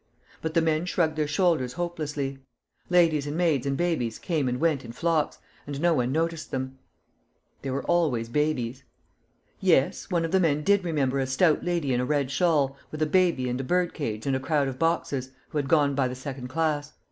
But 0.41 0.55
the 0.55 0.63
men 0.63 0.87
shrugged 0.87 1.15
their 1.15 1.27
shoulders 1.27 1.73
hopelessly. 1.73 2.39
Ladies 2.89 3.27
and 3.27 3.37
maids 3.37 3.67
and 3.67 3.77
babies 3.77 4.17
came 4.17 4.47
and 4.49 4.59
went 4.59 4.83
in 4.83 4.93
flocks, 4.93 5.37
and 5.67 5.79
no 5.79 5.93
one 5.93 6.11
noticed 6.11 6.49
them. 6.49 6.79
There 7.61 7.71
were 7.73 7.83
always 7.83 8.27
babies. 8.27 8.83
Yes; 9.59 10.09
one 10.09 10.25
of 10.25 10.31
the 10.31 10.39
men 10.39 10.63
did 10.63 10.83
remember 10.83 11.19
a 11.19 11.27
stout 11.27 11.63
lady 11.63 11.93
in 11.93 11.99
a 11.99 12.05
red 12.05 12.31
shawl, 12.31 12.77
with 12.89 13.03
a 13.03 13.05
baby 13.05 13.47
and 13.47 13.61
a 13.61 13.63
birdcage 13.63 14.25
and 14.25 14.35
a 14.35 14.39
crowd 14.39 14.67
of 14.67 14.79
boxes, 14.79 15.29
who 15.49 15.59
had 15.59 15.67
gone 15.69 15.93
by 15.93 16.07
the 16.07 16.15
second 16.15 16.47
class. 16.47 16.93